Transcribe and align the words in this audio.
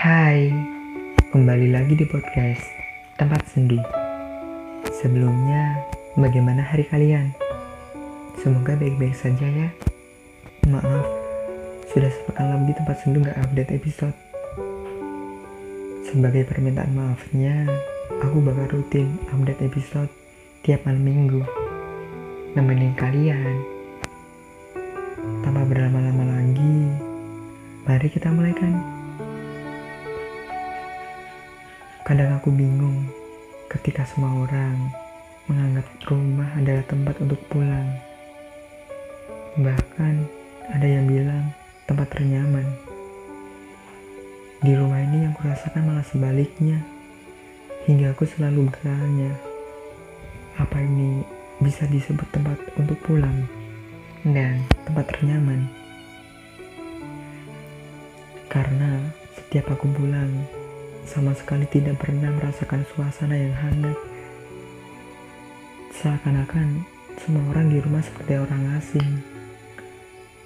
Hai, 0.00 0.48
kembali 1.28 1.76
lagi 1.76 1.92
di 1.92 2.08
podcast 2.08 2.64
Tempat 3.20 3.44
Sendu. 3.52 3.76
Sebelumnya, 4.96 5.76
bagaimana 6.16 6.64
hari 6.64 6.88
kalian? 6.88 7.36
Semoga 8.40 8.80
baik-baik 8.80 9.12
saja 9.12 9.44
ya. 9.44 9.68
Maaf, 10.72 11.04
sudah 11.92 12.08
sepekan 12.08 12.48
lebih 12.48 12.80
tempat 12.80 12.96
sendu 13.04 13.20
gak 13.28 13.44
update 13.44 13.76
episode. 13.76 14.16
Sebagai 16.08 16.48
permintaan 16.48 16.96
maafnya, 16.96 17.68
aku 18.24 18.40
bakal 18.40 18.80
rutin 18.80 19.20
update 19.36 19.68
episode 19.68 20.08
tiap 20.64 20.80
malam 20.88 21.04
minggu. 21.04 21.44
Nemenin 22.56 22.96
kalian. 22.96 23.52
Tanpa 25.44 25.60
berlama-lama 25.68 26.40
lagi, 26.40 26.88
mari 27.84 28.08
kita 28.08 28.32
mulai 28.32 28.56
Kadang 32.10 32.42
aku 32.42 32.50
bingung 32.50 33.06
ketika 33.70 34.02
semua 34.02 34.42
orang 34.42 34.90
menganggap 35.46 35.86
rumah 36.10 36.50
adalah 36.58 36.82
tempat 36.90 37.14
untuk 37.22 37.38
pulang. 37.46 37.86
Bahkan 39.54 40.14
ada 40.74 40.88
yang 40.90 41.06
bilang 41.06 41.54
tempat 41.86 42.10
ternyaman. 42.10 42.66
Di 44.58 44.74
rumah 44.74 44.98
ini 45.06 45.22
yang 45.22 45.38
kurasakan 45.38 45.86
malah 45.86 46.02
sebaliknya. 46.02 46.82
Hingga 47.86 48.10
aku 48.10 48.26
selalu 48.26 48.66
bertanya, 48.74 49.30
apa 50.58 50.82
ini 50.82 51.22
bisa 51.62 51.86
disebut 51.86 52.26
tempat 52.34 52.58
untuk 52.74 52.98
pulang 53.06 53.46
dan 54.26 54.66
tempat 54.82 55.14
ternyaman? 55.14 55.70
Karena 58.50 58.98
setiap 59.38 59.78
aku 59.78 59.86
pulang, 59.94 60.58
sama 61.10 61.34
sekali 61.34 61.66
tidak 61.66 61.98
pernah 61.98 62.30
merasakan 62.30 62.86
suasana 62.94 63.34
yang 63.34 63.50
hangat. 63.58 63.98
Seakan-akan 65.90 66.86
semua 67.18 67.42
orang 67.50 67.66
di 67.66 67.82
rumah 67.82 67.98
seperti 67.98 68.38
orang 68.38 68.78
asing 68.78 69.18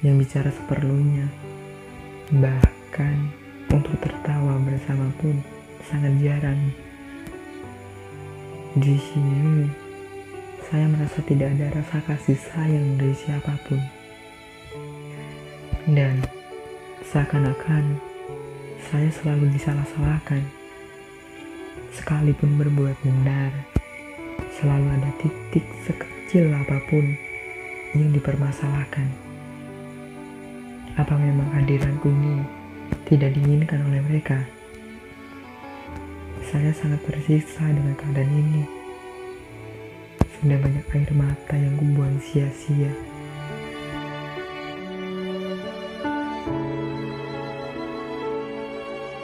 yang 0.00 0.16
bicara 0.16 0.48
seperlunya. 0.48 1.28
Bahkan 2.32 3.16
untuk 3.68 4.00
tertawa 4.00 4.56
bersama 4.64 5.12
pun 5.20 5.44
sangat 5.84 6.16
jarang. 6.24 6.72
Di 8.80 8.96
sini 8.96 9.68
saya 10.72 10.88
merasa 10.88 11.20
tidak 11.28 11.52
ada 11.52 11.68
rasa 11.84 12.00
kasih 12.08 12.40
sayang 12.40 12.96
dari 12.96 13.12
siapa 13.12 13.60
pun. 13.68 13.80
Dan 15.84 16.24
seakan-akan 17.12 18.05
saya 18.86 19.10
selalu 19.10 19.50
disalah-salahkan. 19.58 20.42
Sekalipun 21.90 22.54
berbuat 22.54 22.94
benar, 23.02 23.50
selalu 24.54 24.86
ada 24.94 25.10
titik 25.18 25.66
sekecil 25.82 26.54
apa 26.54 26.78
pun 26.86 27.02
yang 27.98 28.14
dipermasalahkan. 28.14 29.10
Apa 30.94 31.18
memang 31.18 31.50
hadiranku 31.50 32.14
ini 32.14 32.46
tidak 33.10 33.34
diinginkan 33.34 33.82
oleh 33.90 34.00
mereka? 34.06 34.38
Saya 36.46 36.70
sangat 36.70 37.02
tersiksa 37.10 37.66
dengan 37.66 37.98
keadaan 37.98 38.30
ini. 38.30 38.62
Sudah 40.38 40.62
banyak 40.62 40.86
air 40.94 41.10
mata 41.10 41.58
yang 41.58 41.74
kubuang 41.74 42.22
sia-sia 42.22 43.15